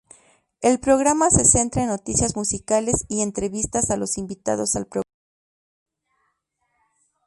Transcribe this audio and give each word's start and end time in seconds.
El 0.61 0.79
programa 0.79 1.29
se 1.29 1.45
centra 1.45 1.83
en 1.83 1.89
noticias 1.89 2.35
musicales 2.35 3.05
y 3.07 3.21
entrevistas 3.21 3.91
a 3.91 3.97
los 3.97 4.17
invitados 4.17 4.75
al 4.75 4.87
programa. 4.87 5.15